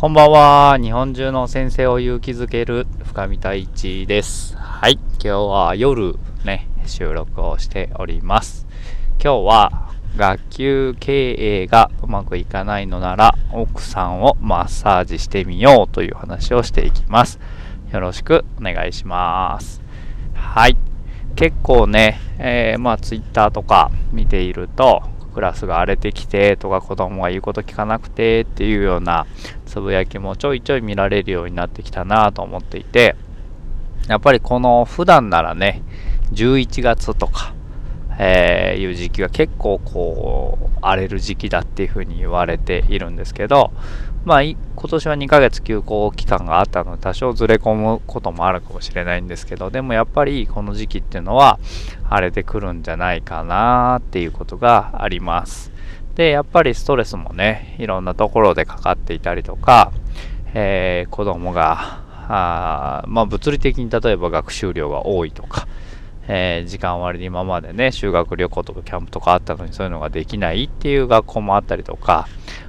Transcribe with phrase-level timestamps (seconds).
[0.00, 0.78] こんばんは。
[0.80, 4.56] 日本中の先生を勇気づける深見太一です。
[4.56, 4.92] はい。
[5.14, 8.68] 今日は夜ね、収録をしております。
[9.20, 11.32] 今日は学級経
[11.62, 17.40] 営がうまくいかないのなら奥さんをマッサージしてみようという話をしていきます。
[17.92, 19.82] よろしくお願いします。
[20.32, 20.76] はい。
[21.34, 25.02] 結構ね、えー、まあ Twitter とか見ていると
[25.38, 29.24] クラスが荒れてきてとか子供が言うこと聞かなくてっていうような
[29.66, 33.14] つぶやきもちょいちょい見られるようになってきたなと思っていて
[34.08, 35.82] やっぱりこの普段ならね
[36.32, 37.54] 11月とか、
[38.18, 43.72] えー、いう時期が結構こう荒れる時期だっていうふうに言われているんですけど
[44.24, 51.58] まあ、今年は2ヶ月休校期間があったので多少ずれ込むこともあるかもしれないんですけどでもやっぱりこの時期っていうのは
[52.10, 55.72] 荒れてくるんじゃないかなっていうことがあります。
[56.14, 59.92] でやっぱりストレスもねいろんなところでかかっていたりとか、
[60.52, 65.67] えー、子供があまあ物理的に例えば学習量が多いとか
[66.28, 72.28] えー、時間割で今までね修学旅行とかキャンプとかあったのにそういうのができないっていう学校もあったりとか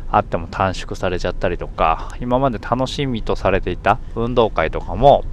[0.10, 5.26] あっても短縮されちゃったりとか今まで楽しみとされていた運動会とかも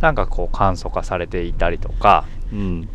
[0.00, 2.88] なんかこう簡素化されていたりとか、うん、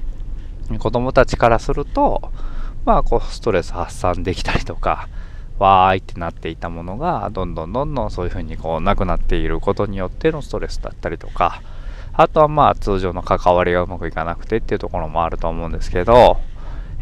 [0.79, 2.31] 子供たちからすると
[2.83, 5.07] まあこうストレス発散できたりとか
[5.59, 11.61] わーいってなっていたものがどんどんどんどんそういう風にこうなくなっていることによってのストレスだったりとか
[12.13, 16.37] あとはまあ通常の関わりがうまくいかなくてっていうところもあると思うんですけど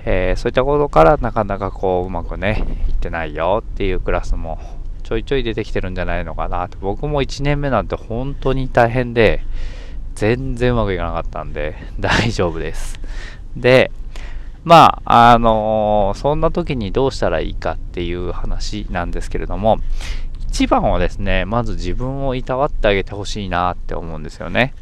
[0.06, 4.60] えー、そういったことからなかなかこううまくねいってないよっていうクラスも
[5.04, 9.42] ちょいちょい出てきてるんじゃないのかなって僕も1年目なんて本当に大変で
[10.16, 13.00] 全然うまくいかなかったんで 大丈夫です。
[13.56, 13.92] で
[14.64, 19.78] まああのー、そんな時にどうしたらいいかっていう話なんですけれども
[20.50, 24.74] 一番はですねまず自分をいたわってあげてほしいなって思うんですよね。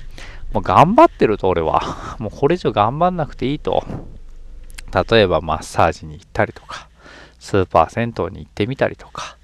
[0.54, 3.84] もう頑張ってると俺は もうこれ以上頑張んなくていいと
[5.10, 6.88] 例えばマッサージに行ったりとか、
[7.40, 9.38] スーパー銭湯に行ってみたりとか、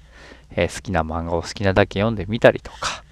[0.50, 3.04] えー、好きな漫画を好きなだけ読んでみたりとか、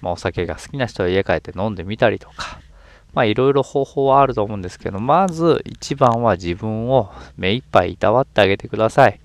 [0.00, 2.60] まあ、お酒が好きな人は家帰って飲んでみたりとか、
[3.14, 9.20] まあいろいろ方法はあると思うんですけど、まず一番は自分を目いっぱいいたわってあげてください。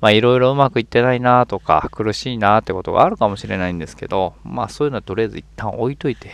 [0.00, 6.30] まあいろいろうまくいってないなとか苦しいなってことがあるかもしれないんですけど、まあそういうのはとりあえず一旦置いといて、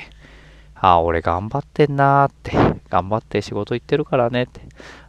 [0.79, 2.53] ああ、俺頑張ってんなーって、
[2.91, 4.61] 頑張って仕事行ってるからねって、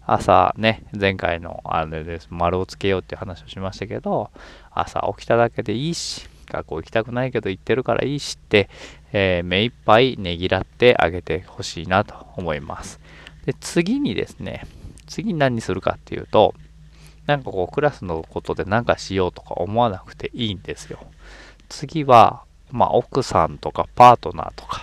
[0.06, 4.32] 朝ね、前回のあれです、丸をつけようって話をしましたけど、
[4.72, 8.70] 朝起きただけでいいし、学校行きたくないけど行ってるからいいしって、
[9.12, 13.00] えー、目いっぱいねぎらってあげてほしいなと思います。
[13.46, 14.66] で、次にですね、
[15.08, 16.54] 次に何するかっていうと、
[17.26, 21.00] なんかこうクラスのことで何かしようとか思わなくていいんですよ。
[21.68, 24.77] 次は、まあ奥さんとかパートナーとか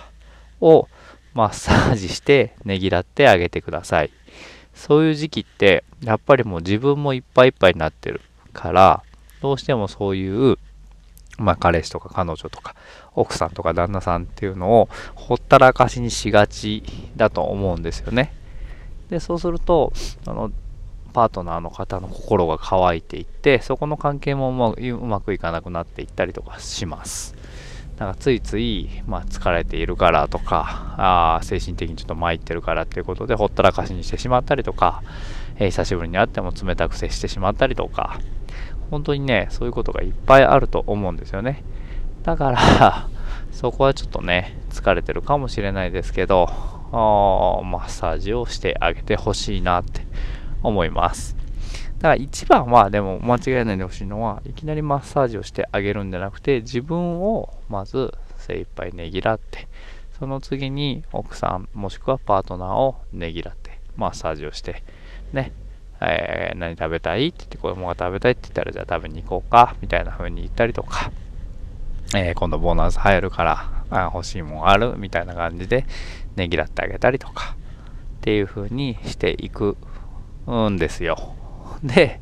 [0.65, 0.87] を
[1.33, 4.11] マッサージしてねぎらってあげてください。
[4.73, 8.21] そういう時期って、やっぱりもう自分もいっぱいいっぱいになってる
[8.51, 9.03] から、
[9.41, 10.57] どうしてもそういう、
[11.37, 12.75] まあ彼氏とか彼女とか
[13.13, 16.83] 奥さんとか旦那さんっていうのをほったらかしにしがち
[17.15, 18.33] だと思うんですよね。
[19.09, 19.93] で、そうすると、
[20.25, 20.51] あの、
[21.13, 27.35] パートナーの方の心が乾いていって、そこの関係もうまくいかなくなっていったりとかします。
[27.97, 35.01] なんかついつい、まあ、疲れているからとかあ精神的にちょっと参ってるからっていうことでほったらかしにしてしまったりとか、
[35.55, 38.19] えー、久しぶりに会っても冷たく接してしまったりとか。
[38.91, 41.63] 本当にねそういうことがいっぱいあると思うんですよね。
[42.23, 43.07] だから
[43.51, 46.49] そこはちょっとね疲れてるかもしれないですけど
[46.91, 50.05] マッサージをしてあげてほしいなって
[50.63, 51.35] 思います。
[51.97, 59.67] だから一番はでも間違いないでほしいのはいきなりマッサージをしてあげるんじゃなくて自分をまず精一杯ねぎらって
[60.19, 64.83] その次に奥さんもしくはパートナーをねぎらってマッサージをして
[65.33, 65.51] ね
[66.01, 71.11] えー、何食べたいって言って子供が食べたいって言ったらじゃあ食べに行こうかみたいな風に言ったりとか、
[72.13, 75.85] えー、今度ボーナス入るからあ欲しいもんあるみたいな感じで
[76.35, 77.55] ねぎらってあげたりとか
[78.17, 79.77] っていう風にしていく
[80.49, 81.34] んですよ。
[81.83, 82.19] で、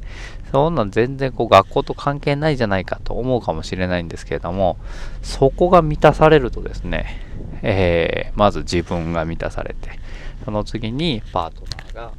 [0.51, 4.77] そんなん全然こう学校と関係ないじゃないかと思うかもしれないんですけれども、
[5.21, 7.21] そこが満たされるとですね、
[7.63, 9.99] えー、まず自分が満たされて、
[10.45, 12.11] その次にパートナーが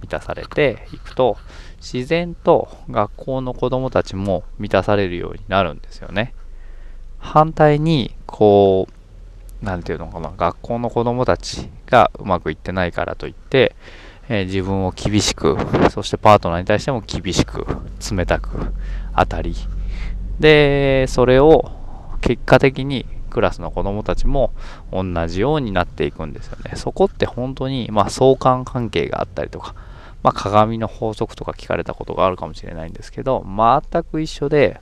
[0.00, 1.36] 満たされていくと、
[1.78, 6.34] 自然と学校の子供たちも満たされるようになるんですよね。
[7.18, 8.86] 反対に、こ
[9.62, 13.74] う、なんていうのかな、学校の子供たちがうまくいってないからといって、
[14.28, 15.56] え、自分を厳しく、
[15.90, 17.66] そしてパートナーに対しても厳しく、
[18.10, 18.72] 冷たく
[19.16, 19.54] 当たり、
[20.40, 21.70] で、それを
[22.20, 24.52] 結果的にクラスの子供たちも
[24.92, 26.76] 同じようになっていくんですよね。
[26.76, 29.74] そこって本当に、まあ、相関関係があったりとか、
[30.22, 34.80] まあ、鏡の法則とか聞かれたことがあるかもしれないんですけど、全く一緒で、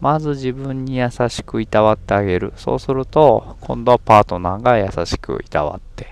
[0.00, 2.52] まず自分に優しくいたわってあげる。
[2.56, 6.11] そうすると、今度はパートナーが優しくいたわって、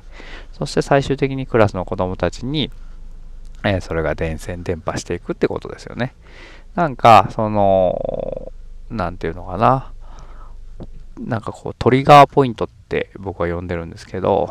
[0.60, 2.70] そして最終的にクラスの子供たちに、
[3.64, 6.14] えー、それが伝染、伝播していくってことですよね。
[6.74, 8.52] なんか、その、
[8.90, 9.92] なんていうのかな。
[11.18, 14.50] なんかこう、トリガーポイントって僕は呼んでるんですけど、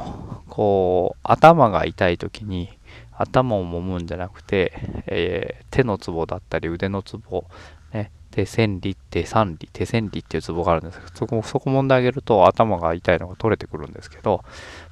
[0.50, 2.69] こう、頭が痛い時に、
[3.12, 4.73] 頭を揉むんじゃなくて、
[5.05, 7.45] えー、手のツボだったり腕のツボ、
[7.94, 14.43] ね、手千里、手三里、手千里っていうツボがあるんですけど、そこ、そこ揉んであげると頭が痛いのが取れてくるんですけど、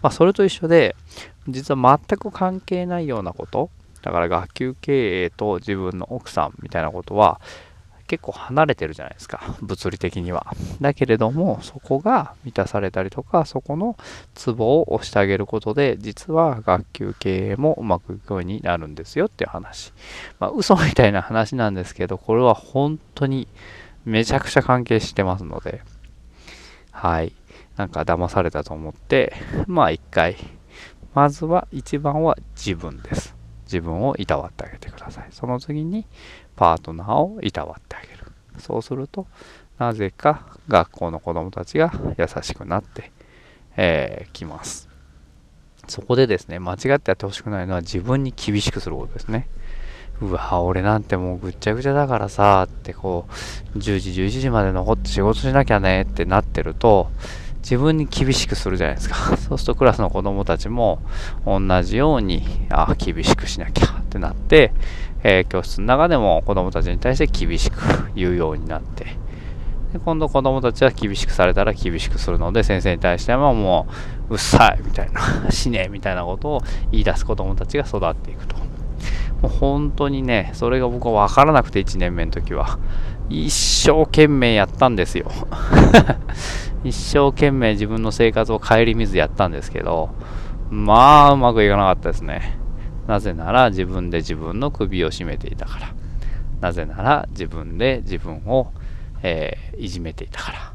[0.02, 0.96] まあそれと一緒で、
[1.48, 3.70] 実は全く関係ないようなこと、
[4.02, 7.42] だから学級経営と自分の奥さんみたいなことは
[8.08, 9.56] 結構離れてるじゃないですか。
[9.62, 10.48] 物理的には。
[10.82, 13.98] だけれどもそこが満たされたりとかそこの
[14.34, 19.94] ツボを押してあげることで実は学級経営もうまくいくようになるんですよっていう話。
[20.40, 23.48] まあ嘘みたいな話なんですけどこれは本当に
[24.06, 25.82] めちゃくちゃ関係してますので。
[26.92, 27.34] はい。
[27.76, 29.34] なんか騙されたと思って
[29.68, 30.36] まあ一回。
[31.14, 33.37] まずは一番は自分です。
[33.68, 35.28] 自分をいたわってあげてください。
[35.32, 36.06] その次に
[36.56, 38.32] パートナーをいたわってあげる。
[38.60, 39.28] そうすると、
[39.78, 43.06] なぜか学校の子供たちが優しくなってき、
[43.78, 44.90] えー、ます。
[45.88, 49.48] そこでですね、間違ってやってほしくないのは自分に厳しくすることですね。
[50.20, 53.28] うわ、俺なんてもうぐっちゃぐちゃだからさ、ってこ
[53.76, 57.12] う、10時、11時まで残って仕事しなきゃねってなってると、
[57.70, 59.16] 自分に厳しくするじゃないですか。
[59.36, 61.00] そうするとクラスの子供たちも
[61.46, 64.72] 同じように、あ厳しくしなきゃってなって、
[65.22, 69.04] えー、教室の中でも子供たちに対して厳しく言うようになって、
[69.92, 73.86] で今度子供たちは厳しくされたら厳しくするので、先生に対してはも
[74.30, 75.22] う、うっさいみたいな、
[75.52, 76.62] 死ねみたいなことを
[76.94, 78.56] 言い出す子供たちが育っていくと。
[79.42, 82.80] もう本当にね、それが僕は分からなくて1年目の時は。
[83.30, 85.30] 一生懸命やったんですよ。
[86.84, 90.10] 一生懸命自分の生活を顧みずやったんですけど、
[90.70, 92.58] まあうまくいかなかったですね。
[93.08, 95.94] なぜなら自分で自分の首を絞めていたから。
[96.62, 98.72] なぜなら自分で自分を、
[99.22, 100.74] えー、いじめていたから。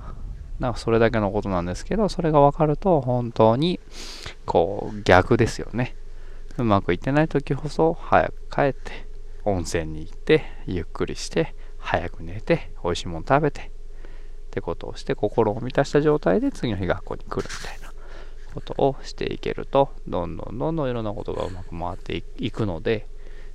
[0.61, 3.81] なんかそれだけのことなんですけど、それが分かると本当に
[4.45, 5.97] こう逆ですよね。
[6.59, 9.07] うまくいってない時こそ早く帰って
[9.45, 13.71] 温泉に行ってゆっくりして早く寝て美味しいもの食べてっ
[14.51, 17.93] てことをして心を満たした状態で次の日学校に来るみたいな
[18.55, 23.07] ことをしていけるとどんどんどんどんいろんなことがうまく回っていくので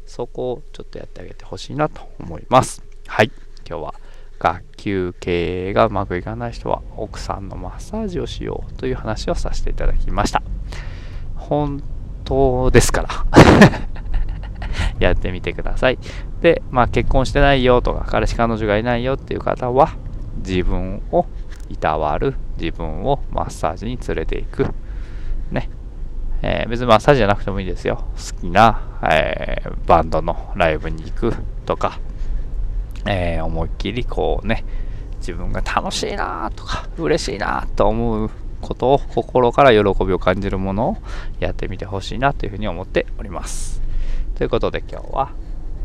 [0.06, 2.82] そこをちょっとやってあげてほしいなと思います。
[3.08, 3.32] はい。
[3.68, 3.94] 今日は
[4.40, 10.42] 学級経営がうまくいかない人は奥さんのマッサージをしようという話をさせていただきました。
[11.36, 11.84] 本
[12.28, 13.10] 当ですから
[15.00, 15.98] やってみてください。
[16.42, 19.96] で、まあ結婚してないよとか、彼氏彼女がいないよっていう方は、
[20.46, 21.26] 自分を
[21.70, 24.68] いたわる、自分をマッサージに連れていく。
[25.52, 25.70] ね。
[26.42, 28.04] えー、別にマッサージじゃなくてもいいですよ。
[28.16, 31.34] 好きな、えー、バンドのライブに行く
[31.66, 32.00] とか、
[33.06, 34.64] えー、思いっきりこうね、
[35.20, 38.32] 自分が楽しいなとか、嬉しいなと思う
[38.68, 40.98] ことを心から喜びを感じるものを
[41.40, 43.82] やってみてほしいなというふうに思っております。
[44.36, 45.32] ということで今日は、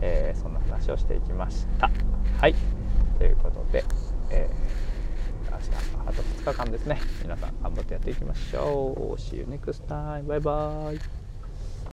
[0.00, 1.90] えー、そんな話をしていきました。
[2.40, 2.54] はい。
[3.18, 3.84] ということで、
[4.30, 5.66] えー、明日、
[6.06, 7.00] あと2日間ですね。
[7.22, 9.20] 皆さん頑張ってやっていきましょう。
[9.20, 10.26] See you next time.
[10.26, 11.21] バイバイ。